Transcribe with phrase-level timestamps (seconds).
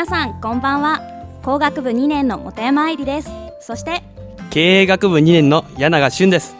[0.00, 1.02] 皆さんこんばんは。
[1.42, 3.28] 工学部2年の本山愛理です。
[3.60, 4.02] そして
[4.48, 6.56] 経営学部2年の柳永俊です。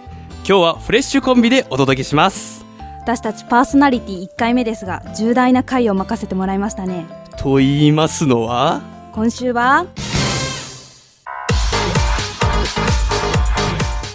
[0.46, 2.66] 今日はフレッシュコンビでお届けします。
[3.00, 7.06] 私たちパーソナリティ1回目ですが重大な回を任せてもらいましたね。
[7.38, 8.82] と言いますのは？
[9.14, 9.86] 今週は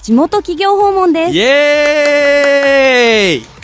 [0.04, 1.34] 地元企業訪問です。
[1.34, 3.55] イエーイ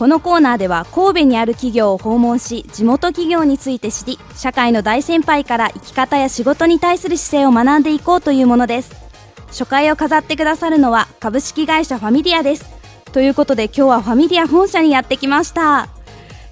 [0.00, 8.96] このコーナーでは神戸にある企業を訪問し地元企業について知り社会の大先輩から生き方や仕事に対する姿勢を学んでいこうというものです。
[9.48, 12.64] 初回を飾ってくださるのは株式会社ファミリアです。
[13.12, 15.99] ということで今日はファミリア本社にやってきました。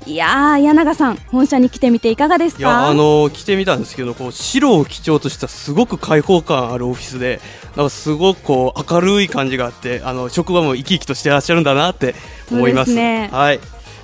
[0.09, 2.61] いやー柳さん本社に来てみていかがですか？
[2.61, 7.41] いやあの来てみたんですけどこう白を基調としたすごく開放感あるオフィスで
[7.77, 12.15] なんかすごくこう明るい感じがあってあの職場も生き生きとしてらっしゃるんだなって
[12.51, 12.95] 思います。
[12.95, 13.29] ね。
[13.31, 13.61] はい。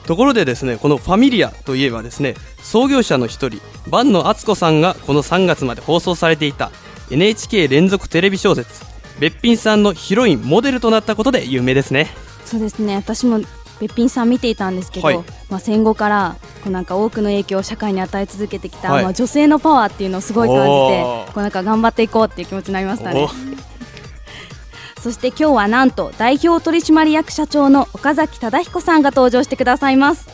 [0.07, 6.71] ところでですねこのファミリアといえばですね創業者の一人坂野敦子さんがこの3月まで放送されていた
[7.11, 8.85] NHK 連続テレビ小説
[9.19, 12.09] べっぴんさんのヒロインモデルとなったことで有名ですね。
[12.45, 12.97] そうですね。
[12.97, 13.41] 私も
[13.85, 15.19] べっぴんさん見ていたんですけど、はい。
[15.51, 19.05] まあ、戦後からこうなんか多くの影響を社会に与え続けてきた、はい。
[19.05, 21.03] まあ、女性のパワーっていうのをすごい感じて
[21.35, 23.23] こうなんか頑張っていこうっていう気持ちになりましたね。
[23.23, 23.29] お
[25.03, 30.27] そして今日はなんと代表取締役社長の岡崎忠彦さんが登場してくださいます。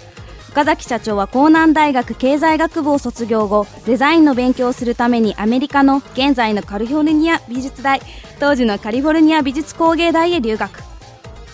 [0.52, 8.00] 岡崎社長は江南大学経済学部を卒業後デザインの勉強をするためにアメリカの現在のカリフォルニア美術大
[8.38, 10.89] 当時のカリフォルニア美術工芸大へ留学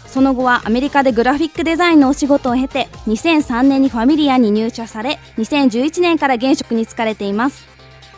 [0.08, 7.66] その後はアメリカでグラフィックデザインのお仕事を経て2003年にファミリアに入社され2011年から現職に就かれています。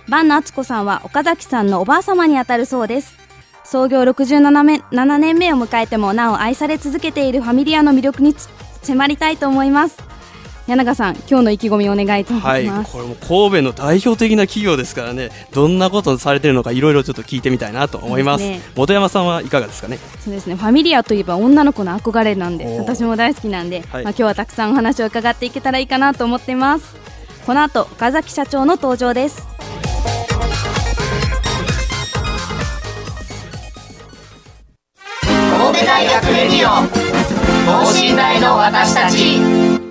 [0.09, 3.17] 坂野敦子さんは岡崎さんのおばあ様にあたるそうです。
[3.65, 8.35] 創業67年 ,7 年目を迎えてもなお愛され続けているファミリアの魅力に
[8.83, 9.99] 迫りたいと思います。
[10.69, 18.45] 柳川さん今日の意気込みをお願いと思はいい、ます、これも神戸の代表的な企業ですからねどんなことをされてるのかいろいろちょっと聞いてみたいなと思います。
[18.45, 18.61] すね。
[18.77, 19.99] 本山さんはいかがですかね？
[20.23, 20.57] そうですね。
[20.57, 24.05] ファミリアといえば女の子の憧れなんで私も大好きなんで、はい。
[24.05, 26.97] まあ、今日はたくさんお話を伺っていけたらいいかなと思っています。
[27.47, 29.47] この後岡崎社長の登場です。
[35.23, 36.87] 神戸大学レディオ
[37.67, 39.88] 等身大の私たち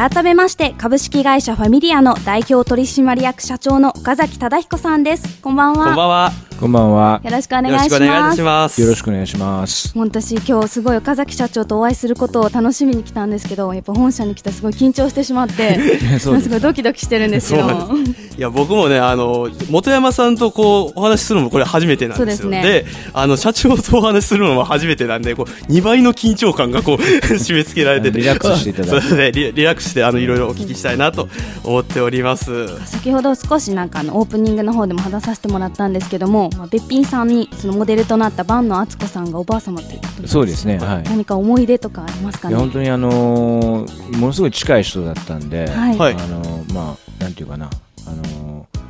[0.00, 5.42] 改めまして株式会社ファミリアの代表取締役社長の岡崎忠彦さんです。
[5.42, 5.84] こんばんは。
[5.84, 6.49] こんばんは。
[6.60, 7.22] こんばんは。
[7.24, 7.88] よろしくお願いします。
[7.88, 9.96] くお願いいたしますよろしくお願いします。
[9.96, 15.78] もう私今日すごい岡崎社長とお会いすることを楽しみに来たんですけどやっぱ本社に来たらすごい緊張してしまって
[16.20, 16.42] す。
[16.42, 17.60] すごいドキドキしてるんですよ。
[17.60, 22.42] そうなんいや僕もねあの本山さんとこうお話しするのもこれ初めてなんですよ。
[22.42, 22.84] そうですね。
[23.14, 28.20] あの社長とお話しするのも初めてなんでこう2倍の緊張感がこう 締め付けられてて。
[28.20, 28.90] リラックスしていただいて。
[28.90, 29.32] そうですね。
[29.32, 31.26] リリラックスしてあのいろいろお聞きしたいなと
[31.64, 32.68] 思っております。
[32.84, 40.78] 先ほど少しなんかあのオープニングの方でも話させてもらったんですけども、まあ、べっぴんさんにそのモデルとなった坂野敦子さんがおばあ様ということでそうですね。
[40.78, 41.02] はい。
[41.04, 45.98] 何か思い出とかありますかいや本ね当にあのーものすごい近い人だったんで、はい。
[45.98, 46.14] はい。
[46.14, 47.68] あのーまあなんていうかな、
[48.06, 48.80] あのー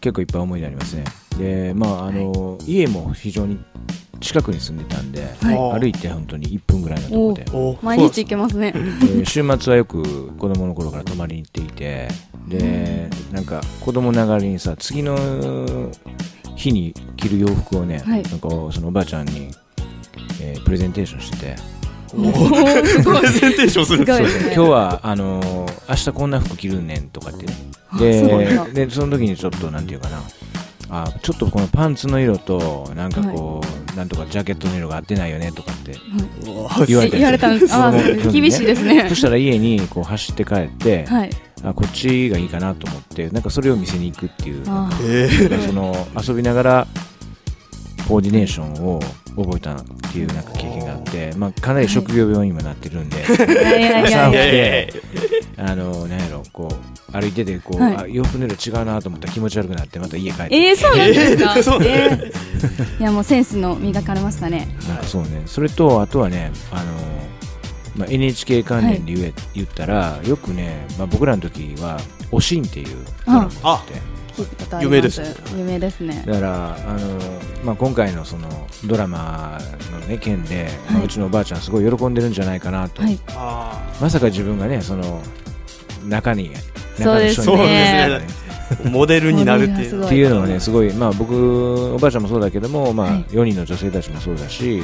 [0.00, 1.04] 結構いっぱい思い出ありますね。
[1.38, 3.58] で、まああのー家も非常に
[4.20, 5.80] 近くに住んでたんで、はい。
[5.80, 8.72] 歩いて本当に1分ぐらいのところで、お毎日行けますね。
[8.72, 12.08] で週末はよく子供の頃から泊まりに行っていて
[12.48, 15.16] でなんか子供ながらにさ次の
[16.56, 18.22] 日に着る洋服をね、はい。
[18.22, 19.50] なんかそのおばあちゃんに、
[20.40, 21.56] えープレゼンテーションしてて。
[22.12, 22.30] プレ
[23.30, 27.46] ゼンテーションするんですよね今日はあのー明日こんな服着るねんとかって。
[27.46, 27.54] ね
[28.74, 30.22] ででその時にちょっとなんていうかな。
[30.94, 33.62] あちょっとこのパンツの色となんかこ
[33.94, 35.96] う、なんとかジャケットの色が合ってないよねとかって
[36.86, 37.18] 言われたりする。
[37.18, 37.72] 言われたんです。
[37.74, 39.08] あそのー厳しいですね。
[39.08, 41.30] そしたら家にこう走って帰って、はい
[41.64, 44.70] あこっちがいいかなと思ってなんかそれを見せに行くっていうそ
[45.72, 46.86] の遊びながら
[48.08, 49.00] コーディネーションを
[49.36, 54.92] 覚えたっていうなんか経験があって、まあ、かなり職業病にもなってるんで、 朝起きて
[55.56, 57.96] あのなんやろこう歩いててこう、はい。
[57.96, 63.00] あ洋服の色違うなと思ったら気持ち悪くなってまた家帰って、えー、そうなんですか、えー。
[63.00, 64.68] いやもうセンスの磨かれましたね。
[64.88, 65.42] なんかそうね。
[65.46, 66.90] それとあとはねあの、
[67.96, 72.00] まあ、NHK 関連で言え、言ったらよくね、まあ、僕らの時は
[72.32, 74.12] 「おしん」っていうドラマがあって。
[74.80, 75.34] 有名ですね。
[75.58, 76.24] 有名ですね。
[76.26, 77.18] だからあの、
[77.64, 79.58] まあ、今回のそのドラマ
[79.92, 81.04] の、ね、件で、まあはい。
[81.04, 83.18] うちのおばあちゃんすごい喜んでるんじゃないかなと、はい。
[83.28, 85.20] あまさか自分がねその
[86.06, 86.50] 中に
[86.96, 88.41] そうです中の人にねなるー
[88.84, 90.06] モデルになるっていう。
[90.06, 93.24] っていうのはねすごいまあ僕おばあちゃんもそうだけども、まあはい。
[93.24, 94.82] 4人の女性たちもそうだし、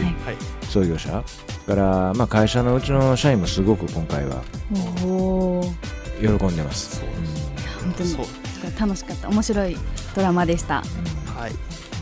[0.69, 1.23] 創業者。
[1.67, 4.43] から、まあ、会社のうちの社員もすごく今回は
[4.75, 6.39] おおー。
[6.39, 6.97] 喜んでます。
[6.97, 7.09] そう
[7.83, 8.17] 本当に
[8.81, 9.29] 楽しかった。
[9.29, 9.77] 面白い
[10.15, 10.77] ドラマでした。
[10.77, 11.53] はい。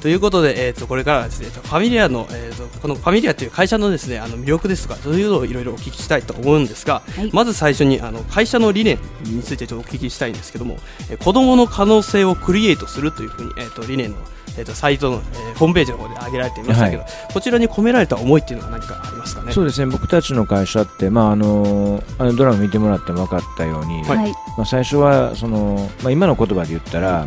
[0.01, 7.31] ということで、えー、とこれからはですね、ファミリアの、えー、とこのファミリアという会社のですね、あの魅力ですとか、そういうのをいろいろお聞きしたいと思うんですが、はい。
[7.33, 10.79] まず最初にあの会社の理念についてちょっとお聞きしたいんですけども、
[11.11, 14.17] えー子供の可能性をクリエイトするというふうに、えー、と理念の、
[14.59, 19.53] えー、とサイトの、えーホームページの方で挙げられていましたけど、こちらに込められた思いっていうのは何かありますかね？
[19.53, 19.87] そうですね。
[19.87, 24.19] 僕たちの会社って、まあ、あのあのドラマ見てもらっても分かったように、はい。
[24.19, 27.27] はいまあ、最初はその、まあ、今の言葉で言ったら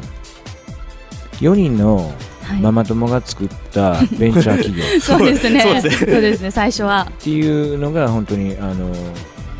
[1.41, 2.15] 4人のはい
[2.61, 4.83] ママ友が作った ベンチャー企業。
[4.83, 5.61] っそうですね。
[5.61, 6.11] そうですね。
[6.13, 6.51] そうですね。
[6.51, 7.11] 最初は。
[7.19, 8.93] ていうのが本当にあの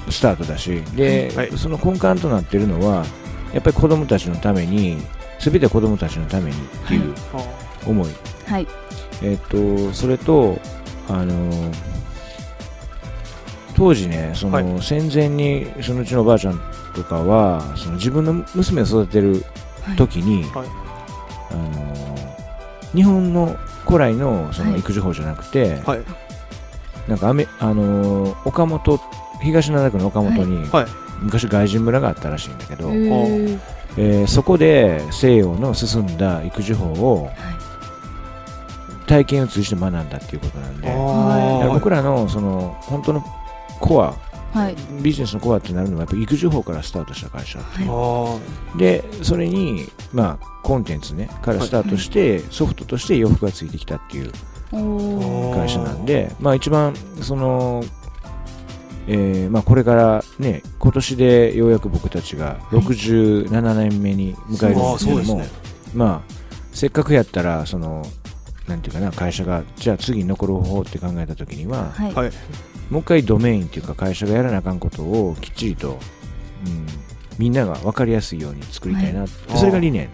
[0.10, 0.82] スタートだし。
[0.96, 1.52] で、はい。
[1.56, 3.06] その根幹となっているのは
[3.54, 4.98] やっぱり子供たちのために
[5.40, 7.14] 全て子供たちのためにっていう
[7.86, 8.10] 思い、
[8.48, 8.68] はい。
[9.22, 10.60] えっとそれと
[11.08, 11.72] あの
[13.76, 14.66] 当時ねその、はい。
[14.82, 16.62] 戦前にそのうちのおばあちゃん
[16.94, 19.44] とかはその自分の娘を育てる
[19.96, 20.68] 時に、はい。
[21.52, 22.09] あの
[22.94, 24.80] 日本の古来のそのはい。
[24.80, 26.02] 育児法じゃなくて、はい。
[27.08, 29.00] なんかアメあの岡本
[29.42, 30.86] 東灘区の岡本に、はい。
[31.22, 33.60] 昔外人村があったらしいんだけど、へー。
[33.98, 37.30] えーそこで西洋の進んだ育児法を
[39.08, 43.24] 体験を通じて学んだっていうことなんで、僕らのその本当の
[43.80, 44.14] コア
[44.54, 44.76] はい。
[45.02, 47.60] ビジネスのコアってなるのはやっぱ育児法からスタートした会社。
[47.60, 48.40] は
[48.78, 54.32] でそれにまあコンテンツねからスタートして、ソフトとして洋服がついてきたっていう
[55.54, 57.84] 会社なんでまあ一番その
[59.12, 65.42] えーまあ、これからね今年でようやく僕たちが67年目に迎えるんですけども。
[65.96, 66.34] まあ
[66.72, 68.06] せっかくやったらその
[68.68, 72.14] なんていうかな会社がじゃあ次に残る方法って考えた時には、はい。
[72.14, 72.32] はい。
[72.90, 76.88] もう一回ドメインっていうか会社がやらなあかんことをきっちりと、うん、
[77.38, 79.28] みんなが分かりやすいように作りたいな、い。
[79.56, 80.10] それが理念。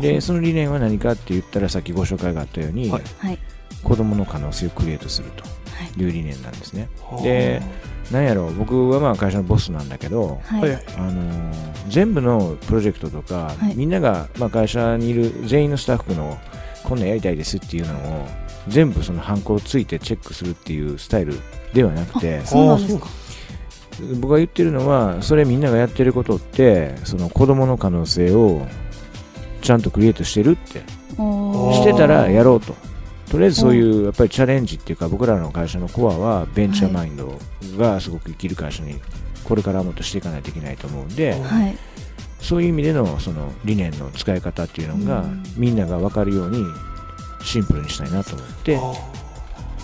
[0.00, 3.02] でその理念は何かって言ったらさっきご紹介があったように、はい。
[3.18, 3.38] はい。
[3.82, 5.88] 子供の可能性をクリエイトするはい。
[5.88, 6.88] という理念なんですね。
[7.22, 7.62] で
[8.12, 10.70] なんやろう僕はまあ会社のボスなんだけど、はい。
[10.70, 10.84] はい。
[10.96, 13.74] あのー全部のプロジェクトとか、はい。
[13.74, 16.38] みんなが、まあ、会社にいる全員のスタッフの
[16.82, 18.26] こんなんやりたいですっていうのを
[18.68, 21.38] 全部そのハンコをついてチェックするっていうスタイル
[21.72, 22.42] ではなくて
[24.20, 28.66] 僕が言ってるのはそれみんながやってることってその子供の可能性を
[29.62, 30.82] ちゃんとクリエイトしてるって。
[31.14, 32.74] してたらやろうと。
[33.30, 37.38] とりあえずそういうやっぱりチャレンジっていうか僕らの会社のコアはベンチャーマインド
[37.78, 39.00] がすごく生きる会社に
[39.44, 41.76] これからもっとしていかないといけないと思うんではい。
[42.40, 45.42] そういう意味でのその理念の使い方っていうのがうん。
[45.56, 46.64] みんなが分かるように
[47.44, 48.76] シンプルにしたいなと思って。
[48.76, 48.92] あ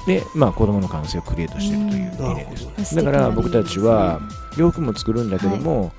[0.06, 4.18] でまあ子供の可能性をクリエイトしているという理念ですうんだから僕たちは
[4.56, 5.92] 洋服も作るんだけども、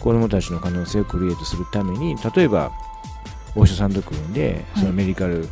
[0.00, 2.72] 子供たちの可能性をクリエイトするために例えば
[3.54, 4.82] お医者さんと組んで、はい。
[4.84, 5.46] そのメディカル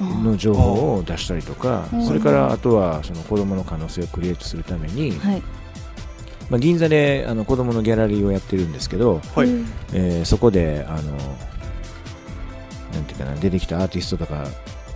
[0.00, 2.04] の情報を出したりとか、うん。
[2.04, 5.42] それからあとはその子供の可能性をクリエイトするために、はい。
[6.50, 9.48] まあ、銀座であの子供のギャラリーをやってるんですけど、はい。
[9.48, 9.66] うん。
[9.92, 11.12] えーそこであの
[12.92, 14.46] なんていうかな出てきたアーティストとか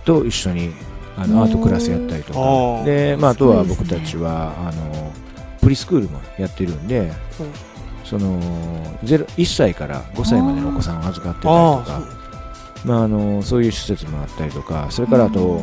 [0.09, 0.71] と一緒に
[1.15, 2.83] あのアートクラスやったりとあかー。
[2.85, 5.13] で、まあ、あとは僕たちは、あの
[5.61, 7.11] プリスクールもやってるんで、
[8.03, 8.39] その
[9.03, 12.19] ゼロ1歳から5歳までのお子さんを預かってたりあとか。
[12.85, 15.61] まあ、あのそういう施設もあったりとかそれからあと、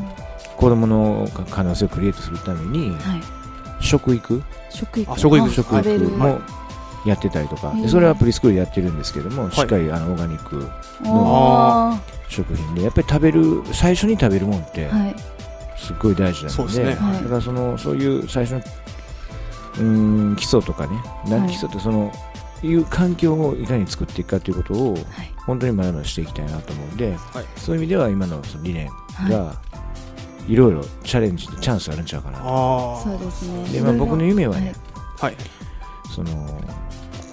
[0.58, 3.22] 子供の可能性をクリエイトするためにはい。
[3.80, 4.42] 食育？
[4.70, 5.12] 食育。
[5.12, 5.46] あ食育
[6.10, 6.38] も
[7.06, 7.72] やってたりとか。
[7.88, 10.68] それはプリスクールでやってるんですけども、しっかりあのオーガニック
[11.08, 11.98] おー。
[12.28, 15.16] 食品でやっぱり食べる最初に食べるもんってはい。
[15.78, 22.10] すっごい大事なので,、だからそのそういう最初のうーん基礎とかね何はい基礎ってその、
[22.62, 25.04] いう環境をいかに作っていくかということをはい。
[25.46, 27.44] 本当に学ぶしていきたいなと思うんで、はい。
[27.56, 28.90] そういう意味では今のその理念
[29.28, 29.54] が
[30.48, 30.56] い。
[30.56, 32.42] ろいろチャレンジでチャンスあるんちゃうかなあ
[33.02, 33.68] そうですね。
[33.68, 34.74] で、まあ、僕の夢はね、
[35.20, 35.36] はい。
[36.12, 36.60] その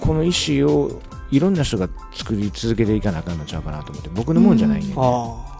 [0.04, 5.54] この意思をいろんな人が作り続けていかなあかんのちゃうかなと思って僕のもんじゃないね、んあ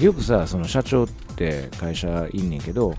[0.00, 2.94] よくさその社長って会社いんねんけど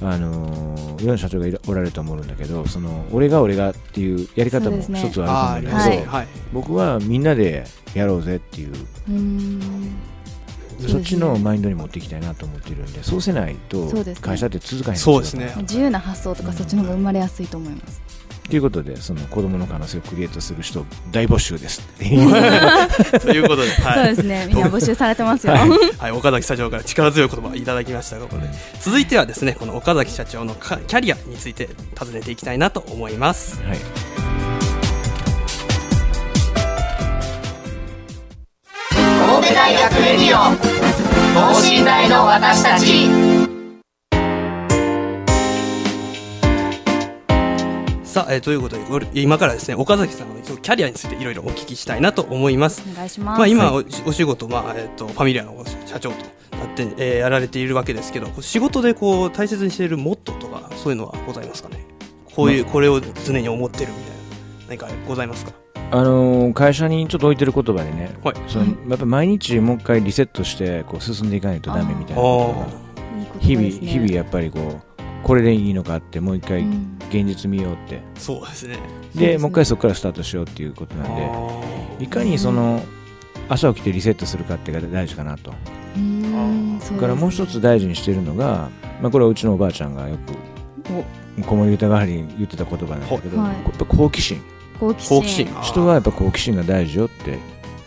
[0.00, 6.26] あのーいろんな社長がおられると思うんだけどその俺が俺がっていうやり方も一つあはあると思うんだけど、ねはい。
[6.52, 8.74] 僕はみんなでやろうぜっていう。
[10.88, 13.88] そっちのマインドに持っていきたいなと思ってるんでそうせないと
[14.20, 15.54] 会社って続かへんそうですね。
[15.58, 18.02] 自由な発想とかそっちの方が生まれやすいと思います
[18.48, 24.14] ということでその子供の可能性をクリエイトする人を大募集ですということで、 そうはい。
[24.14, 24.46] ですね。
[24.48, 25.54] みんな募集されてますよ。
[25.98, 28.48] はい、岡崎社長から力強い言葉をいただきましたがここで
[28.80, 33.60] 続いてはですねこの岡崎社長のかキャリアについて尋ねていきたいなと思います。
[33.62, 33.78] はい。
[38.90, 40.54] 神戸大学レディオ
[41.34, 43.43] 等身大の私たち
[48.14, 52.84] さあ、えーということで今からですね岡崎さんのキャリアについていろいろお聞きしたいなと思います。
[52.88, 53.38] お願いします。
[53.40, 56.16] まあ、今おお仕事、まあえー、とファミリアの社長と
[56.56, 61.84] なって、えーやられているわけですけど仕事でこう大切にしているモットーとかそういうのはございますかね？
[62.36, 64.16] こういうこれを常に思ってるみたいな
[64.68, 65.50] 何かございますか？
[65.90, 68.36] あのー会社にちょっと置いてる言葉でね、はい。
[68.46, 72.22] そのやっぱ毎日もう一回リセットしてこう進んでいかないとダメみたいな
[73.40, 74.93] 日々ね日々やっぱりこう
[75.24, 76.94] これでいいのかってもう一回うん。
[77.10, 78.76] 現実見ようって、そうですね。
[79.14, 81.16] でもう一回そこからスタートしようっていうことなん
[81.98, 82.82] でいかにその
[83.48, 85.52] 朝起きてリセットするかっていうのが大事かなと。
[85.52, 88.68] だからもう一つ大事にしてるのが、
[89.00, 93.52] まあ、これはうちのおばあちゃんがよく子守歌代わりに言ってた言葉なんだけど、はい。
[93.52, 94.42] やっぱ好奇心。
[94.80, 95.16] 好奇心。
[95.20, 95.46] 好奇心。
[95.62, 97.38] 人はやっぱ好奇心が大事よって。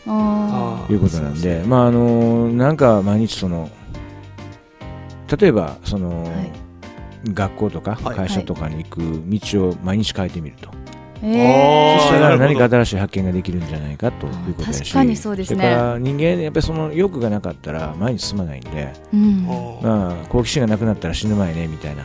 [0.08, 0.94] ああー。
[0.94, 3.70] いうことなんで、まああのなんか毎日その
[5.38, 6.67] 例えばその、はい
[7.34, 8.16] 学校とかはい。
[8.16, 10.74] 会社とかに行く道を毎日変えてみると、ー。
[11.24, 15.70] えそしたら何か新しい発見ができるんじゃないかということだし確かにそうですね。
[15.70, 19.46] れから人間やっぱりその欲がなかったら前に進まないんで、ーうん。
[19.82, 22.04] まあ、好奇心がなくなったら死ぬ前ねみたいな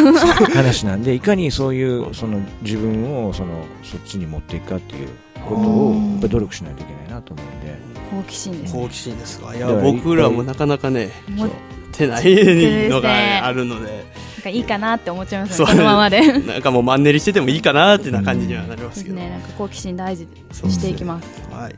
[0.54, 5.08] 話なんでいかにそういうその自分をそのそっちに持っていくかっていう
[5.46, 6.10] ことをうん。
[6.12, 7.94] やっぱり努力しないといけないなと思うんで。
[8.10, 8.80] 好奇心ですね。
[8.80, 9.54] 好奇心ですか。
[9.54, 11.10] いや僕らもなかなかね
[11.92, 14.04] 手ないのがあるので
[14.44, 16.20] かいいかなって思っちゃいますねこのままで。
[16.20, 21.28] で なんかもうマンネリしててもいいかなってな感じにはなりますすけど、ねなんか好奇心大事していきます。
[21.50, 21.74] はい。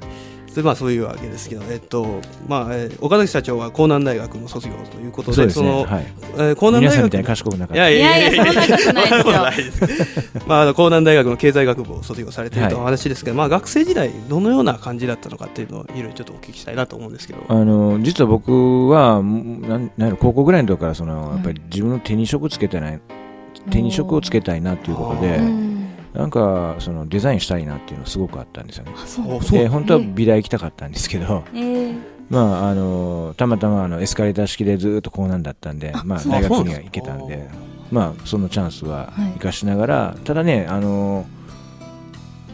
[0.57, 5.69] それまあそういうわけですけど、えっとまあ、えー岡崎社長は江南大学の卒業ということで、そうですね。
[5.69, 6.07] の、はい。
[6.39, 7.91] えー江南大学皆さんみたいに賢くなかった。
[7.91, 17.45] いやいやいやいやいやそんなことないですよそんなことないですまああの江南大学の経済学部を卒業されているというお話ですけど、まあ学生時代どのような感じだったのかっていうのをいろいろちょっとお聞きしたいなと思うんですけど。
[17.47, 23.01] あの実は僕はんなんなんやろ高校ぐらいの時からその、やっぱり自分の手に職つけてない
[23.71, 25.76] 手に職をつけたいなということで
[26.17, 28.93] なんかそのデザインしたいなっていうのがすごくあったんですよね。
[28.97, 29.59] あそうおそう。
[29.59, 31.99] で本当は美大行きたかったんですけど、えー。
[32.31, 37.49] まああのたまたまあのエスカレーター式でずっとこうなんだったんで、まあ大学には行けたんで、
[37.93, 39.33] まあそのチャンスははい。
[39.35, 41.27] 生かしながら、ただねあの。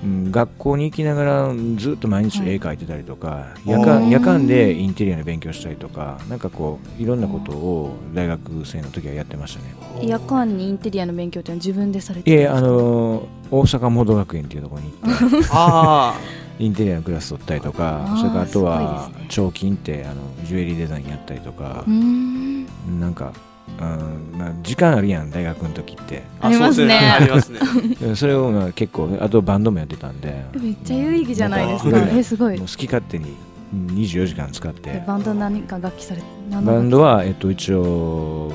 [0.03, 9.75] うん学校に行きながらずっと毎日絵描いてたりとか、夜間夜間でインテリアの勉強したりとかなんかこういろんなことを大学生の時はやってましたね。
[10.03, 16.19] 夜間にインテリアの勉強っていうのは自分でされてあの大阪モード学園っていうところに行って あ
[16.59, 23.33] インテリアのクラス取ったりとかそれからあとは彫金ってあのジュエリーデザインやったりとかなんか、
[23.81, 26.23] うんまあ、時間あるやん大学の時って。
[26.41, 26.95] あありますね。
[26.95, 27.59] ありますね。
[28.01, 30.45] で それをまあ結構あとバンドもやってたんで。
[30.61, 31.91] めっちゃ有意義じゃないですか。
[31.91, 32.57] うんえーすごい。
[32.59, 33.35] もう好き勝手に
[33.73, 34.81] うん24時間使って。
[34.85, 38.53] えバンド何か楽器されバンドは、えっと、一応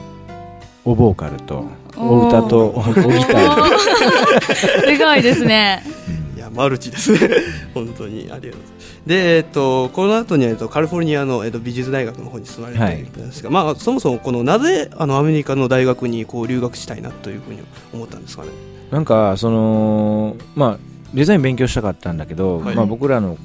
[0.86, 1.66] おボーカルと
[1.98, 3.66] お歌とおギター、
[4.56, 5.84] すごいですね。
[5.86, 6.17] いや
[6.58, 7.20] マルチですね。
[7.74, 8.22] 本当に。
[8.22, 9.02] ありがとうございます。
[9.06, 17.60] で、えっと、この後に、えっと、カリフォルニアの、えっと、美術大学の方に進まれているんですが、まあ、そもそもこのなぜあのアメリカの大学にこう留学したいなというふうに
[17.94, 18.50] 思ったんですかね？
[18.92, 20.78] なんかそのまあ
[21.14, 22.76] デザイン勉強したかったんだけど、はい。
[22.76, 23.38] まあ、僕らの,、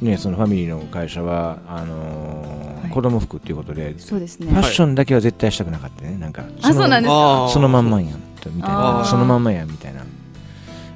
[0.00, 2.90] ね、そのファミリーの会社はあのーはい。
[2.90, 4.46] 子供服っていうことで、そうですね。
[4.50, 6.44] ファッションだけは絶対したくなかったねなんか。
[6.62, 7.48] あそうなんですか？
[7.52, 9.04] そのまんまやみたいな。
[9.04, 10.00] そのまんまやんみたいな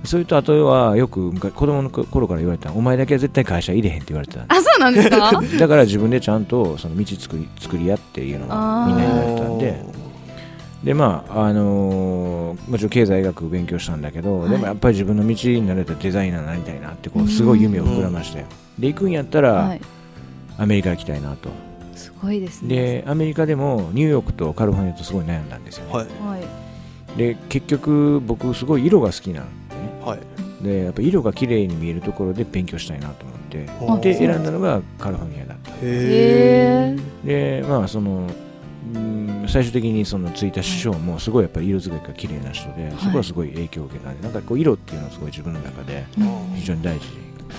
[0.04, 5.30] それとあとはよく昔子供の頃から言われたお前だけは絶対会社入れへんって言われてたあそうなんですか？
[5.58, 10.02] だから自分でちゃんとその道作り作りやっていうのがみんなに言われてたんで。
[10.82, 14.50] でまああのーもちろん経済学勉強したんだけど、はい。
[14.50, 18.44] でもやっぱり自分の道になれたデザイナーになりたいなってこうすごい夢を膨らまして。
[18.80, 19.80] で行くんやったら、はい。
[20.58, 21.50] アメリカ行きたいなと。
[21.94, 22.68] すごいですね。
[22.74, 26.06] でアメリカでもニューヨークとカリフォルニアとすごい悩んだんですよ、ねはい。
[26.06, 26.40] はい
[27.16, 29.44] で結局僕すごい色が好きなん
[30.62, 35.72] でやっぱ色が綺麗に見えるところで勉強したいなと思ってあで選んだのがカリフォルニアだった。
[35.82, 38.26] へでまあその
[38.94, 46.04] うん最終的にそのついた師匠もすごいやっぱり色使いが綺麗な人で、そこはすごい影響を受けたんでなんかこう色っていうのはすごい自分の中で
[46.54, 47.06] 非常に大事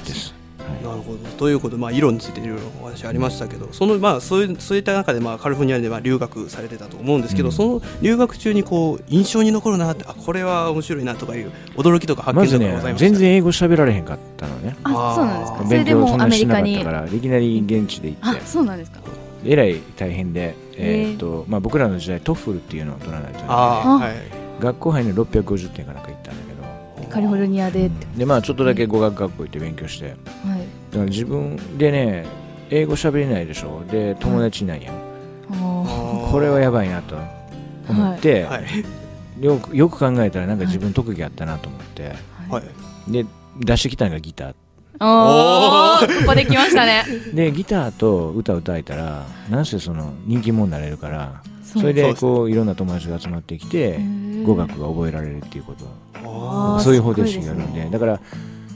[0.05, 0.42] です、はい
[0.81, 1.17] なるほど。
[1.37, 7.51] ということで、まあ、色についていろいろお話ありましたけどその、まあ、そういうそういった中で、まあ、カリフォルニアでまあ留学されてたと思うんですけど、うん。
[7.51, 13.09] その留学中にこう印象に残るなってあこれは面白いなとかいう驚きとか発見とかございました？
[13.09, 14.75] 全然英語喋られへんかったのね。
[14.83, 15.57] あそうなんですか？
[15.57, 16.85] それ勉強そんでもアなしなかっメリカに？
[16.85, 18.41] たからいきなり現地で行あって。
[18.45, 18.99] そうなんですか？
[19.45, 23.57] えらい大変で、えーっとまあ、僕らの時代トッフルっていうのを取らないといけない。
[23.57, 24.43] はい。
[24.61, 26.09] 学校入りの650点かなんか
[27.13, 28.07] カリフォルニアでって。
[28.17, 30.05] でまあちょっとだけ語学学校行って勉強して。
[30.05, 30.15] はい。
[30.15, 30.25] だか
[30.99, 32.25] ら自分でね
[32.69, 33.83] 英語喋れないでしょ？
[33.89, 34.95] で友達いないやん、
[35.51, 37.15] あこれはやばいなと。
[37.87, 39.45] 思って、はい。
[39.45, 43.11] よくよく考えたらなんか自分特技あったなと思って、ーはい。
[43.11, 43.25] で
[43.59, 44.53] 出してきたのがギター。
[44.99, 47.03] ここで来ましたね。
[47.33, 53.99] でギターと歌歌えたらなんせその人気者になれるからそそれでこういろんな友達が集まってきて
[54.43, 55.85] 語学が覚えられるっていうこと
[56.15, 57.67] あーそういう方程式があるんで。
[57.67, 58.19] すねでだから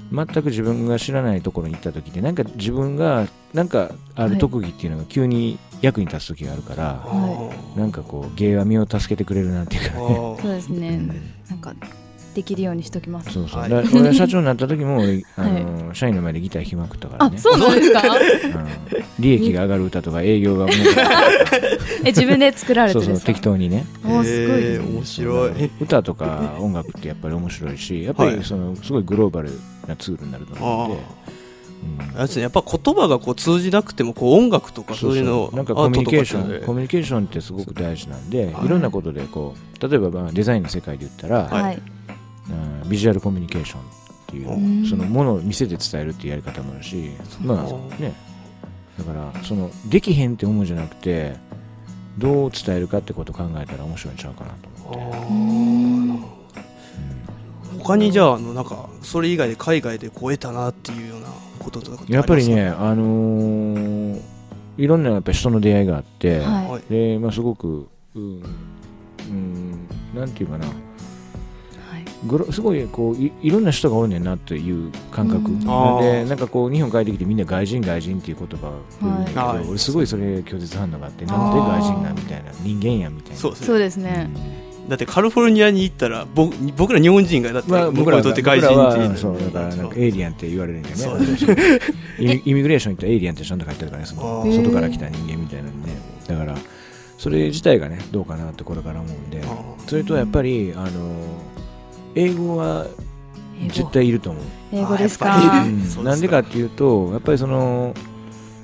[0.09, 10.37] 全く自分が知らないところに行った時ってなんか自分がなんかある特技っていうのが急に役に立つ時があるから、はなんかこう芸は身を助けてくれるなっていうかね。
[10.41, 10.97] そうですね。
[11.49, 11.73] なんか
[12.37, 13.33] できるようにしときます。
[13.33, 13.71] そうそう、はい。
[13.71, 18.01] 俺は社長になった時も俺あの、社員の前でギター弾きまくったからあねそうなんですか？
[18.03, 18.67] うん。
[19.17, 20.75] 利益が上がる歌とか営業がもう
[22.03, 23.33] え自分で作られてそうそうるんですか？
[23.33, 23.85] 適当にね。
[24.05, 24.77] おーすごいね。
[24.99, 25.71] 面白い。
[25.81, 28.35] 歌とか音楽ってやっぱり面白いしやっぱはい。
[28.35, 29.49] りそのすごいグローバル
[29.87, 32.17] なツールになると思うので、うん。
[32.17, 41.81] あれですねやっぱ言葉がこう通じなくてもこう音楽とかそういうのをなんかコミュニケーションコミュニケーションってすごく大事なんで、はいい、ろんなことでこう例えばまあデザインの世界で言ったら、はいはい
[42.49, 43.83] うんビジュアルコミュニケーションっ
[44.27, 44.85] ていう、うん。
[44.85, 47.57] そのものを見せて伝えるっていうやり方もあるし、まう。
[47.57, 47.61] あ
[48.01, 48.13] ね。
[48.97, 51.35] だからそのできへんって思うんじゃなくて
[52.17, 56.21] どう伝えるかってことを考えたら面白いんちゃうかなと思っ
[57.73, 61.27] て、他にじゃああのなんかそれ以外で海外でこう得たなっていうような
[61.59, 64.21] こととかやっぱりねあのー
[64.77, 66.81] いろんなやっぱ人の出会いがあって、はいはい。
[66.89, 68.43] でまあ、すごく、うん、
[69.29, 70.67] うんなんていうかな
[72.51, 75.51] すごいこういいろんな人がおるねんなっていう感覚。
[75.51, 75.59] うん。
[75.59, 78.71] でなんかこう日本帰ってきてみんな外人外人っていう言葉が
[79.15, 79.67] 来るけど、はい。
[79.67, 83.37] 俺すごいそれ拒絶反応があってなんで外人なんみたいな人間やみたいな。
[83.37, 84.29] そうですね。
[84.87, 91.81] だってカリフォルニアに行ったら僕僕ら日本人がだってまあ、向僕らにとって外人ってはそうだからなんかエイリアンって言われるんだよね。
[92.17, 95.91] イミグレーション行ったらエイリアンってちゃんと書いてあるからねその外から来た人間みたいなんで
[96.27, 96.57] だから
[97.17, 99.41] それ自体がねどうかなってこれから思うんで。
[99.43, 101.15] あそれとやっぱりあの
[102.15, 102.87] 英語は
[103.69, 104.43] 絶対いると思う。
[104.71, 105.65] 英語ですか？
[106.03, 107.93] なんでかっていうとやっぱりその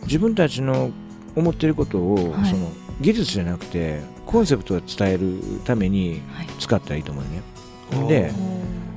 [0.03, 0.91] 自分たちの
[1.35, 2.49] 思ってることを、はい。
[2.49, 2.69] その
[3.01, 6.47] 技術じゃなくてコンセプトを伝えるためにはい。
[6.59, 7.41] 使ったらいいと思うね。
[7.91, 8.07] ー。
[8.07, 8.33] で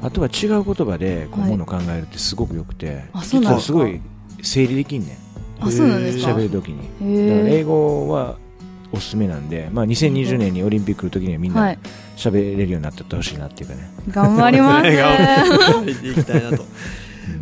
[0.02, 1.50] おあとは違う言葉でこうはい。
[1.50, 3.78] ものを考えるってすごくよくて、あそうなんですか？
[3.78, 4.00] 実はすごい
[4.42, 5.18] 整理できんね
[5.60, 5.64] ん。
[5.66, 6.32] あそうなんですか？
[6.32, 6.78] 喋る時に。
[7.28, 8.36] だからへ英語は
[8.92, 11.78] おすすめなんで、まあ、2020年にオリンピックの時にはみんはない
[12.16, 14.90] 喋れるようになってってほしいなっていうかね、頑張ります。
[14.96, 16.64] 頑張っていきたいなと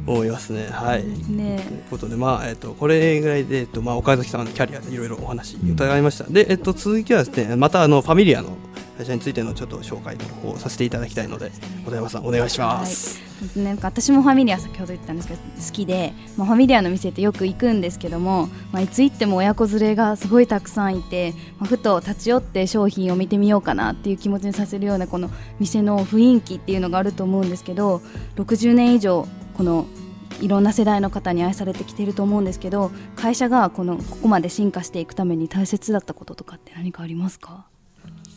[0.07, 0.15] うん。
[0.15, 0.67] 思いますね。
[0.71, 1.05] はい。
[1.31, 8.57] ねということで、まあえっとこれぐらいで、えっとまあ、岡崎さんのキャリアでいろいろお話伺いました、で、えっと続きはですねまたあのファミリアの
[8.97, 11.51] 会社についてのちょっと紹介をさせていただきたいので
[11.85, 25.31] 小田山さんお願いします、ですねなんか私もファミリア先ほど言ったんですけど好きで、まあ、ファミリアの店ってよく行くんですけども、まあ、いつ行っても親子連れがすごいたくさんいて、まあ、ふと立ち寄って商品を見てみようかなっていう気持ちにさせるようなこの
[25.61, 28.03] 店の雰囲気っていうのがあると思うんですけど
[28.37, 29.27] 60年以上
[29.57, 29.87] この
[30.41, 37.67] いろんな世代の方に愛されてきていると思うんですけど会社がこのここまで進化していくために大切だったこととかって何かありますか？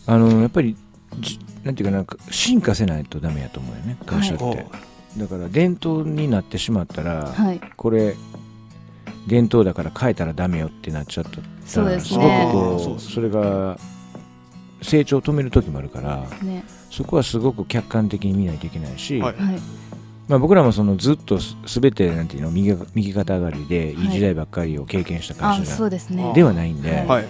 [0.06, 0.78] あのやっぱり
[1.20, 4.68] じなんていうかなんか進化せないとダメやと思うよね会社って、はい
[5.18, 7.62] だから伝統になってしまったら、はい。
[7.76, 8.16] これ
[9.28, 11.38] 伝統だから変えたらダメよってなっちゃった。
[11.38, 13.78] らそうですごねくこそううそれが
[14.82, 16.64] 成長を止める時もあるからね。
[16.90, 19.36] そこはすごく客観的に見ないといけないし、はい。
[19.36, 19.60] はい。
[20.28, 24.06] まあ、僕らもそのずっとす全てなんていうの右が右肩上がりでい。
[24.06, 26.32] い時代ばっかりを経験した会あ社ですね。
[26.36, 27.06] ではないんで、はい。
[27.08, 27.26] はい。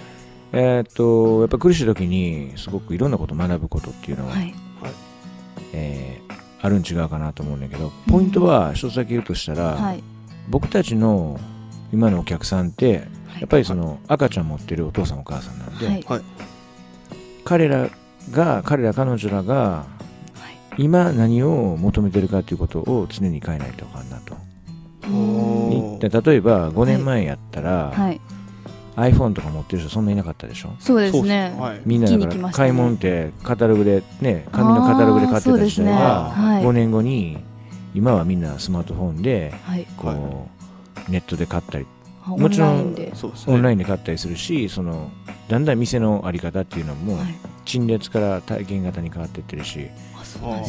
[0.54, 4.54] えーっとやっぱ苦しい時にすごくいろんなことを学ぶことっていうのは、はい。
[5.74, 6.27] えー
[6.62, 10.04] あるん違うかなと思うんだけどポイントは一つだけ言うとしたら、はい。
[10.50, 11.40] 僕たちの
[11.92, 13.08] 今のお客さんって
[13.40, 16.06] やっぱりその赤ちゃん持ってるお父さんお母さんなんで、はい。
[17.46, 17.90] 彼ら
[18.32, 19.86] が彼ら彼女らが
[20.78, 24.36] 今何を求めてるかということを常に変えないとあかんなと。
[25.08, 28.20] 例えば5年前やったら、はい
[28.98, 30.74] iPhone とか持ってる人そんないなかったでしょ？
[30.80, 31.56] そうですね。
[31.58, 31.82] はい。
[31.86, 36.64] みんなだから買い物ってカタログでね紙のカタログで買ってた時代はい。
[36.64, 37.38] 5年後に
[37.94, 39.86] 今はみんなスマートフォンではい。
[39.96, 40.48] こ
[41.08, 41.86] うネットで買ったり。
[42.26, 42.96] あもちろん
[43.48, 43.86] オンラインで。
[43.86, 45.12] 買ったりするしその
[45.48, 47.28] だんだん店のあり方っていうのもはい。
[47.66, 49.88] 陳列から体験型に変わっていってるし。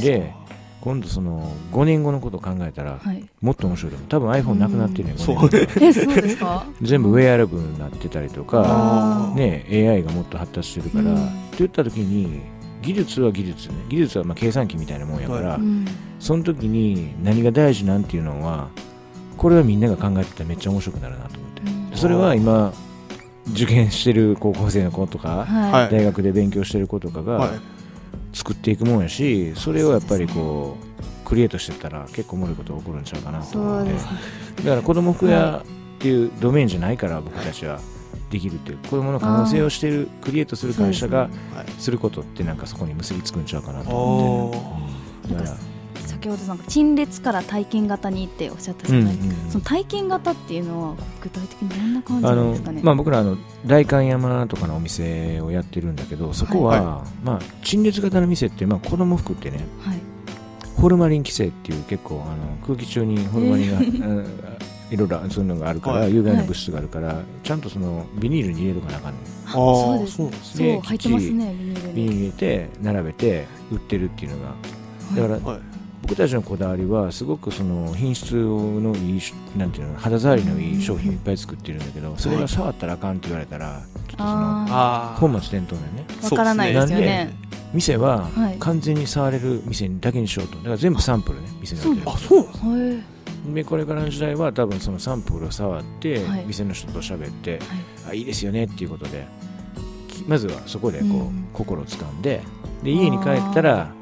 [0.03, 0.33] で
[0.81, 3.25] 今度その5年後のことを考えたらはい。
[3.41, 4.09] もっと面白いと思う。
[4.09, 5.87] 多分 iPhone なくなってるねそう5年後。
[5.87, 6.65] えそうですか？
[6.83, 11.29] 全部ウェアラブルになってたりとかね、AI がもっと発達してるから、うん。
[11.57, 12.41] といった時に
[12.83, 13.75] 技術は技術ね。
[13.89, 15.85] 技術はまあ計算機みたいなもんやから、はうん。
[16.21, 18.69] その時に何が大事なんていうのは
[19.37, 21.51] これはみんなが考えてたらめっちゃ面白くなるなと思っ
[21.91, 21.97] て。
[21.97, 22.73] それは今
[23.53, 25.73] 受験してる高校生の子とか、はい。
[25.73, 25.91] はい。
[25.91, 27.51] 大学で勉強してる子とかはい。
[27.51, 27.55] が
[28.39, 34.11] 作っていくもんやしそれをやっぱりこうクリエイトしてったら結構おもろいことが起こるんちゃうかなとそ思ってうですね。
[34.59, 37.81] だから子供服屋っていうドメインじゃないから僕たちは
[38.31, 41.31] できるっていう子供の可能性をしてるクリエイトする会社がはい。
[41.79, 45.57] することってなんかそこに結びつくんちゃうかなとお思って、うんだから
[46.19, 52.81] 先ほどなんか陳列から体験型にっておっしゃったじうんうんゃないですか、その体験型っていうのは具体的にどんな感じあのなんですかね。
[52.83, 59.99] まあ、僕らあの代官山とかのお店をやってるんだけどそこは、はまあ、陳列型の店って、まあ、子供服ってねはい。
[60.77, 64.27] ホルマリン規制っていう結構あの空気中にホルマリンが、 うん
[64.91, 66.15] いろいろそういうのがあるから、はい。
[66.15, 69.23] 有害な物質があるから、ちゃんとそのビニールに入れとかなあかんねん。
[69.47, 71.95] あーそうですそうなんですそうで入ってますねビニールに。
[71.95, 74.55] ビニールに入れて並べて売ってるっていうのが。
[75.15, 84.67] だからはい僕たちのこだわりはすごくその品質のいいしなんていうの肌触りのいい商品をいっぱい作ってるんだけどそれが触ったらあかんって言われたらちょっとその
[85.19, 86.07] 本末転倒だよね。
[86.23, 87.35] あわからないですよね。
[87.75, 88.57] 店ははい。
[88.59, 90.57] 完全に触れる店だけにしようと。
[90.57, 92.47] だから全部サンプルね店に置いてるあそう
[93.55, 96.45] でこれからの時代は多分そのサンプルを触って、はい。
[96.47, 97.61] 店の人と喋って、はい。
[98.11, 99.27] あいいですよねっていうことで
[100.09, 101.49] きまずはそこでこう、うん。
[101.53, 102.41] 心をつかんで
[102.83, 103.93] で家に帰ったら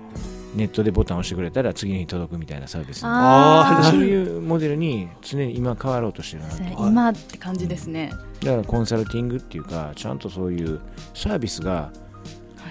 [0.57, 8.11] ネットでボタンを押してくれたら次の日届くみたいなサービスそういうモデルに常に今変わろうとしてるなと今って感じですね。
[8.41, 10.81] だからコンサルティングっていうかちゃんとそういう
[11.15, 11.93] サービスがはい。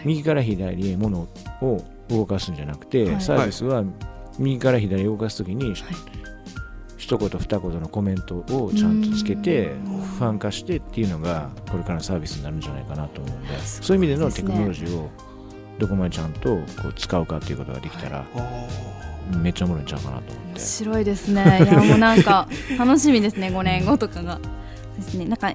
[0.05, 1.27] 右から左へ物
[1.61, 3.21] を動かすんじゃなくて、はい。
[3.21, 3.83] サービスは
[4.37, 5.73] 右から左へ動かすときに、
[6.97, 9.75] 一言二言のコメントをちゃんとつけて
[10.17, 15.09] ファン化してっていうのがこれからのサービスになるんじゃないかなと思うんでそういう意味でのテクノロジーを
[15.79, 18.67] どこまでちゃんとこう使うかっていうことができたらあ
[19.37, 20.49] めっちゃおもろいんちゃうかなと思って。
[20.51, 21.59] 面白いですね。
[21.63, 24.39] いやもうなんか楽しみですね5年後とかが。
[24.95, 25.25] ですね。
[25.25, 25.53] なんか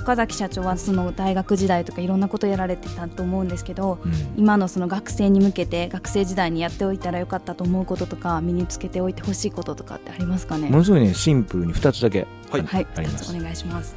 [0.00, 4.12] 岡崎社長はその大学時代とかいろんなことやられてたと思うんですけどうん。
[4.36, 10.70] 今のその学生に向けて学生時代にやっておいたらよかったと思うこととか身につけておいてほしいこととかってありますかね？
[10.70, 12.62] ものすごいねシンプルに2つだけはい。
[12.62, 13.02] はいお
[13.38, 13.94] 願いします。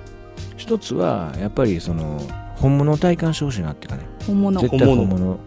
[0.58, 2.22] 一つはやっぱりその
[2.64, 4.04] 本物を体感してほしいなっていうかね。
[4.26, 4.62] 本物。
[4.62, 5.38] 絶対本物。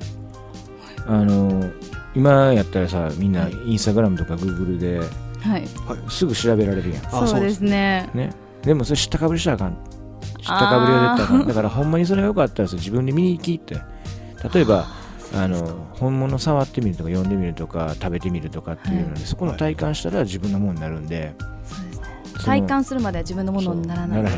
[1.07, 1.71] あの
[2.15, 5.01] 今やったらさみんなインスタグラムとかグーグルで
[5.41, 5.67] はい。
[6.11, 7.07] すぐ調べられるやん。
[7.07, 7.41] あそう。
[7.41, 8.11] ですね。
[8.13, 8.35] ね。
[8.61, 9.73] でもそれ知ったかぶりしたらあかん。
[9.73, 11.49] 知ったかぶりは絶対あかん。
[11.49, 13.77] だからほんまにそれがよかったらさ自分で見に行きって。
[14.53, 14.87] 例えば
[15.35, 21.83] あの本物触ってみるとか読んでみるとか食べてみるとかっていうので、そこの体感したら自分のものになるんで、そうですね。
[21.83, 21.86] その
[22.45, 24.23] 体感するまでは自分のものにならない。
[24.23, 24.29] 例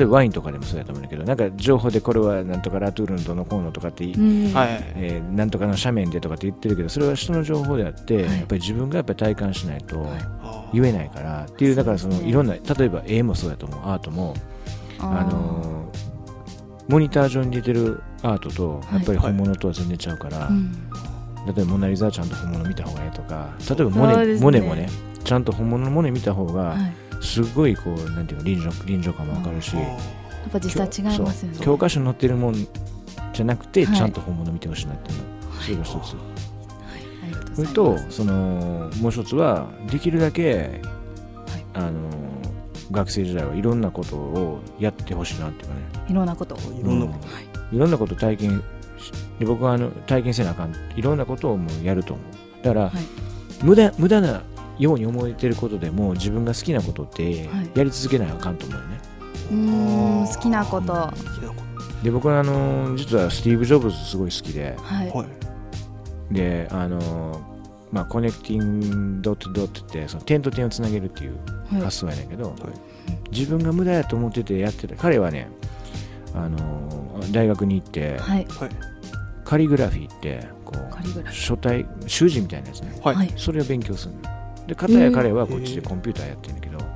[0.00, 4.52] えばワインとかでもそうやと思うんだけどなんか情報でこれはなんとかラトゥールンどのこうのとかって、うん。
[4.54, 10.06] はいえーなんとかの斜面でとかって言ってるけどそれは人の情報であって、はいやっぱり自分がやっぱり体感しないと
[10.42, 13.80] あ言えないからっていうだからそのいろんな例えば絵もそうやと思う。
[13.84, 14.34] アートも
[15.00, 16.04] ああのー
[16.86, 18.94] モニター上に出てるアートとはい。
[18.96, 20.72] やっぱり本物とは全然ちゃうから、うん
[21.46, 24.40] 例えばモナ・リザはちゃんと本物見た方がいいとか例えばモネ,、ね。
[24.40, 24.88] モネもね
[25.24, 26.92] ちゃんと本物のモネ見た方がはい
[27.24, 29.96] すごいこうなんていうの臨場臨場感もわかるし、ーや
[30.48, 31.58] っぱ実際違いますよね。
[31.60, 33.96] 教科書に載ってるもんじゃなくて、はい。
[33.96, 35.24] ちゃんと本物見てほしいなっていうの、
[35.60, 40.82] それが一つ、ありがとうごそれとそのもう一つはできるだけ、
[41.72, 42.10] あの
[42.90, 45.80] 学生時代はいろんなことをやってほしいなっていうかね。
[46.08, 46.56] いろんなこと。
[46.56, 47.14] いろんなこ
[47.72, 48.62] いろんなこと体験
[48.98, 50.74] しで僕はあの体験せなあかん。
[50.94, 52.64] いろんなことをもうやると思う。
[52.64, 52.92] だから、はい。
[53.62, 54.42] 無駄無駄な
[54.78, 57.70] ように思えてることでも自分が好きなことってはい。
[57.74, 58.98] やり続けないとあかんと思うよね、
[59.50, 61.12] うーん好きなこと。
[62.02, 64.76] で僕はあの実はスティーブ・ジョブズすごい好きで。
[64.78, 66.34] はい。
[66.34, 67.40] であの
[67.92, 71.36] まあコネクティングドットドットってその点と点をつなげるっていう
[71.70, 71.80] はい。
[71.82, 72.54] 発想やねんけど、
[73.30, 75.48] 自分が無駄やと思っててやってた彼はね
[76.34, 78.46] あのー大学に行ってはい。
[79.44, 82.98] カリグラフィーってこうカリグラフ書体習字みたいなやつね。
[83.02, 83.32] はい、はい。
[83.36, 84.20] それを勉強するの
[84.66, 86.88] で片や彼はこっちでコンピューターやってるんだけど、はい。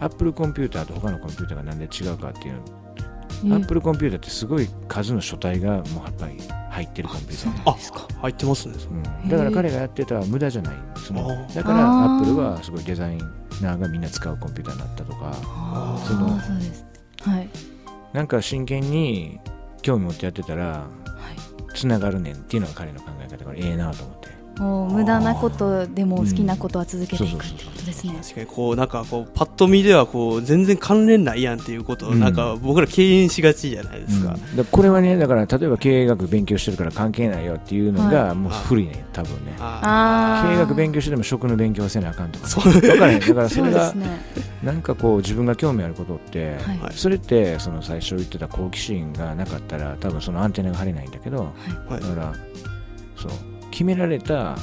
[0.00, 6.38] アップルコンピューターと他のコンピューターがなんで違うかっていうの、えアップルコンピューターってすごい数の書体がもうやっぱり
[6.70, 7.70] 入ってるコンピューター。
[7.70, 8.74] あ入ってますね。
[9.24, 10.74] うん、だから彼がやってたら無駄じゃない。
[10.96, 13.16] そのだからアップルはすごいデザイ
[13.62, 16.86] ナーがみんな使うコンピューターになったとかあそのーそうです
[17.22, 17.48] はい。
[18.12, 19.40] なんか真剣に
[19.82, 20.86] 興味持ってやってたらは
[21.70, 21.74] い。
[21.74, 24.27] つながるねんっていうのが彼の考え方だからええなと思って
[24.58, 28.14] もう無駄なことでも好きなことは続けていくうんってことですね。
[28.20, 32.34] 確かにこうなんかこうパッと見ではこう全然関連ないやんっていうことをうんなん。
[32.34, 34.56] か僕ら敬遠しがちじゃないですか、うん。
[34.56, 39.54] だこれはねだから例えば経営学勉強してるから関係ないよっていうのがもう古いね多分ね。
[39.58, 43.20] 経営学勉強してでも食の勉強はせなあかんとか、そう分からへん。
[43.20, 44.06] だからそれがですね。
[44.62, 46.78] なんかこう自分が興味あることって、はい。
[46.78, 46.92] はい。
[46.94, 52.00] それってその最初言ってた好奇心がなかったら多分そのアンテナが張れないんだけど、はい。
[52.00, 52.34] だから
[53.16, 53.32] そう
[53.70, 54.56] 決められた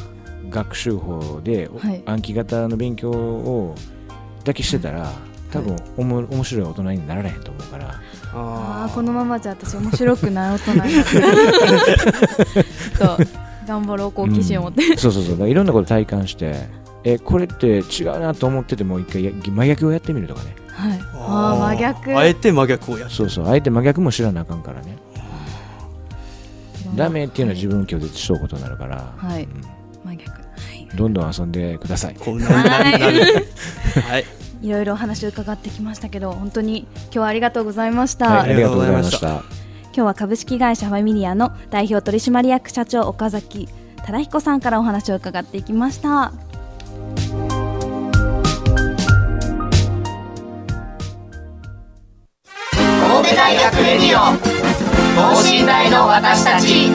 [0.49, 2.03] 学習法で、はい。
[2.05, 3.75] 暗記型の勉強を
[4.43, 5.11] だけしてたら、
[5.51, 7.89] 多分おも面白い大人になられへんと思うから、
[8.33, 11.21] ああーこのままじゃ私面白くない大人になって
[12.97, 13.17] と
[13.67, 14.97] 頑張ろう好奇心を持って、うん。
[14.97, 15.49] そうそうそう。
[15.49, 16.67] いろんなこと体感して
[17.03, 20.55] えこれって違うなと思っててもう一回や真逆をやってみるとかね。
[20.67, 20.99] はい。
[21.13, 22.17] ああ真逆。
[22.17, 23.47] あえて真逆をやるそうそう。
[23.47, 24.97] あえて真逆も知らなあかんからね
[26.95, 29.43] ダメっていうのは自分を拒絶しとうことになるから、はい。
[29.43, 29.61] うん。
[30.05, 30.31] 真逆。
[30.31, 30.37] は
[30.73, 30.87] い。
[30.95, 32.15] どんどん遊んでください。
[32.15, 34.25] はい。
[34.65, 34.69] い。
[34.69, 39.27] ろいろお話を伺ってきましたけど本当に今日はありがとうございました、はい、ありがとうございました。
[39.27, 43.69] 今日は株式会社ファミリアの代表取締役社長岡崎
[44.05, 46.33] 忠彦さんからお話を伺っていきました。
[53.07, 54.54] 神戸大学レディオ
[55.15, 56.89] 等身大の私たち。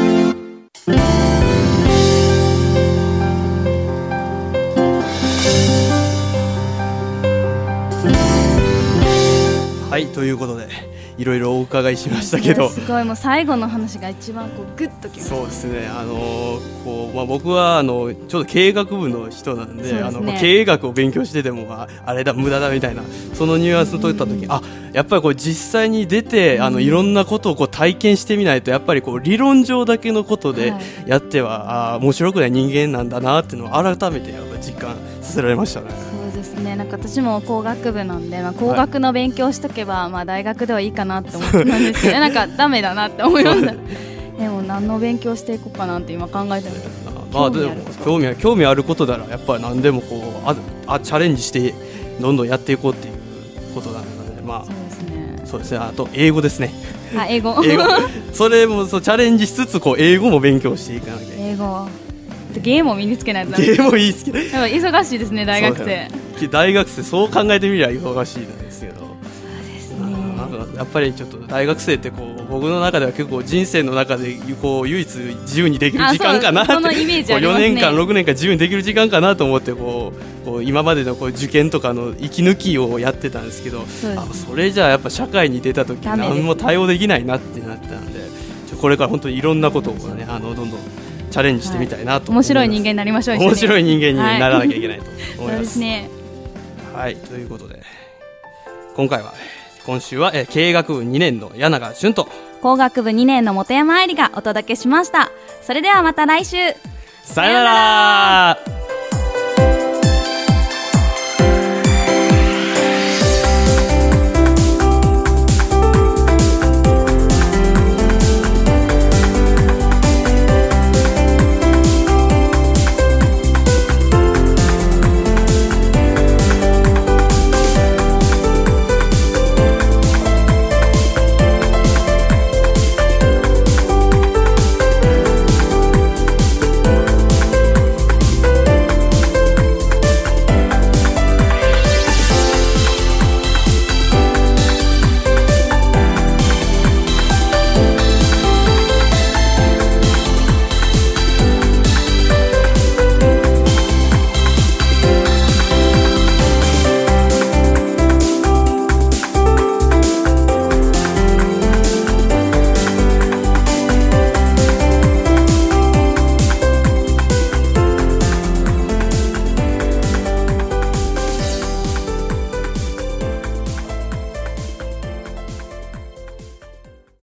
[9.91, 10.90] はいということで。
[11.21, 12.71] いろいろお伺いしましたけど。
[12.71, 13.05] すごい。
[13.05, 20.01] もう最後の話が一番こうグッときましたそうですね、あのーこうまあ、僕はあのちょうど経営学部の人なんでね。
[20.01, 23.03] あのまあ経営学を勉強しててもああれだ無駄だみたいな。
[23.35, 30.83] そのニュアンスを取った時あやっぱりこう実際に出てあのいろんなことをこう体験してみないとやっぱりこう理論上だけのことではい。
[31.07, 36.10] やっては、あー面白くない人間なんだなっていうのを改めてやっぱ実感させられましたね。
[36.61, 43.75] ねなんか私も工学部なんで、まあ、工学の勉強しとけば、まあ、大学ではいいかなって思ってたんですけどなんかダメだなって思いました。
[44.39, 46.75] でも何の勉強していこうかなって今考えてる
[47.33, 51.75] まあ、でも興味あ興味あることならやっぱり何でもこうああチャレンジして
[52.21, 55.37] どんどんやっていこうっていうことなのでまそうですね。
[55.43, 55.79] あそうですね。
[55.79, 56.73] あと英語ですね。
[57.17, 57.55] あ英語。
[57.65, 57.85] 英語。
[58.33, 61.51] それもそうチャレンジしつつこう英語も勉強していかなきゃいけない。
[61.51, 61.87] 英語。
[61.87, 62.10] で
[62.59, 63.67] 芸も身につけないとダメ。
[63.67, 66.09] ゲームもいいですけど忙しいですね大学生。
[66.43, 69.01] よ大学生そう考えてみりゃ忙しいんですけど。
[69.75, 76.73] ですなんかやっぱりちょっと大学生ってこう僕の中では結構人生の中でこう唯一自由にできる時間かなって。
[76.73, 77.39] あそうそのイメージね。
[77.39, 88.21] 4年間6年間自由にできる時間かなと思ってこうこう今までのこう受験とかの息抜きをやってたんですけどそうですあそれじゃあやっぱ社会に出た時何も対応できないなってなったんで
[88.81, 90.81] これから本当にいろんなことをねあのどんどん
[91.31, 95.05] チャレンジしてみたいなと面白い人間間になりましょう面白い人間にならなきゃいけないと
[95.39, 95.59] 思いま。
[95.59, 96.09] ですすね。
[96.95, 97.81] はい、ということで、
[98.97, 99.33] 今回は、
[99.87, 102.29] 今週は、えー経営学部2年の柳永俊と、
[102.61, 105.31] 工学部2年の本山愛理がお届けしました。
[105.63, 106.57] それではまた来週。
[107.23, 108.80] さよなら